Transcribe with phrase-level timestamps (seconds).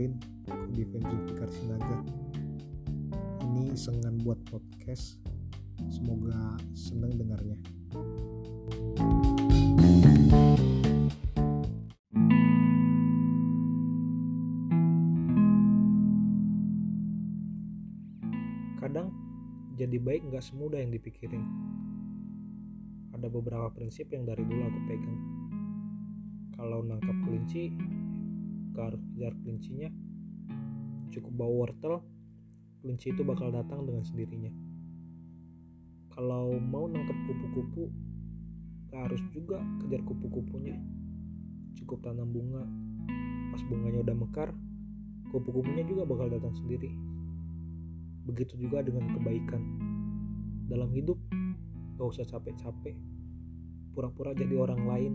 [0.00, 0.16] dengerin
[0.48, 1.98] aku di Fikar Sinaga
[3.44, 5.20] ini sengan buat podcast.
[5.92, 7.60] Semoga seneng dengarnya.
[18.80, 19.12] Kadang
[19.76, 21.44] jadi baik nggak semudah yang dipikirin.
[23.12, 25.20] Ada beberapa prinsip yang dari dulu aku pegang.
[26.56, 27.68] Kalau nangkap kelinci
[28.72, 29.90] kejar kelincinya.
[31.10, 32.00] Cukup bawa wortel,
[32.80, 34.52] kelinci itu bakal datang dengan sendirinya.
[36.14, 37.90] Kalau mau nangkap kupu-kupu,
[38.90, 40.78] gak harus juga kejar kupu-kupunya.
[41.78, 42.62] Cukup tanam bunga,
[43.54, 44.50] pas bunganya udah mekar,
[45.34, 46.90] kupu-kupunya juga bakal datang sendiri.
[48.26, 49.62] Begitu juga dengan kebaikan.
[50.70, 51.18] Dalam hidup,
[51.98, 52.94] gak usah capek-capek.
[53.90, 55.12] Pura-pura jadi orang lain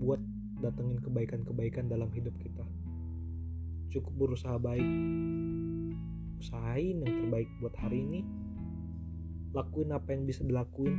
[0.00, 0.20] buat
[0.64, 2.64] datengin kebaikan-kebaikan dalam hidup kita.
[3.92, 4.88] Cukup berusaha baik.
[6.40, 8.20] Usahain yang terbaik buat hari ini.
[9.52, 10.96] Lakuin apa yang bisa dilakuin.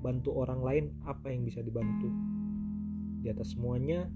[0.00, 2.08] Bantu orang lain apa yang bisa dibantu.
[3.20, 4.08] Di atas semuanya,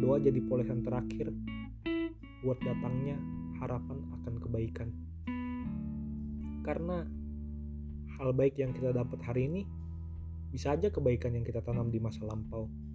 [0.00, 1.28] doa jadi polesan terakhir
[2.40, 3.18] buat datangnya
[3.60, 4.88] harapan akan kebaikan.
[6.64, 7.04] Karena
[8.18, 9.62] hal baik yang kita dapat hari ini
[10.48, 12.87] bisa aja kebaikan yang kita tanam di masa lampau.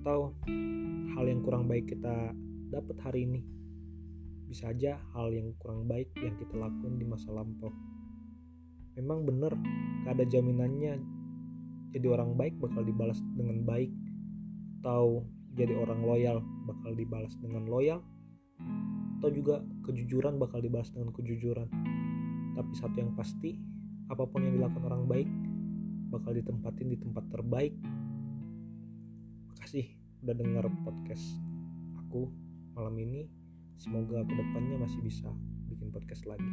[0.00, 0.34] Atau
[1.16, 2.32] hal yang kurang baik kita
[2.70, 3.42] dapat hari ini.
[4.48, 7.72] Bisa aja hal yang kurang baik yang kita lakuin di masa lampau.
[8.96, 9.52] Memang bener,
[10.06, 11.18] gak ada jaminannya
[11.92, 13.88] jadi orang baik bakal dibalas dengan baik
[14.80, 15.24] atau
[15.56, 18.04] jadi orang loyal bakal dibalas dengan loyal
[19.18, 21.66] atau juga kejujuran bakal dibalas dengan kejujuran.
[22.54, 23.58] Tapi satu yang pasti
[24.08, 25.28] apa pun yang dilakukan orang baik
[26.08, 27.74] bakal ditempatin di tempat terbaik
[29.68, 29.92] makasih
[30.24, 31.28] udah denger podcast
[32.00, 32.32] aku
[32.72, 33.28] malam ini.
[33.76, 35.28] Semoga ke depannya masih bisa
[35.68, 36.48] bikin podcast lagi